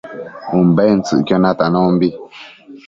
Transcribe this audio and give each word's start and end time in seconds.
Umbentsëcquio 0.57 1.37
natanombi 1.43 2.09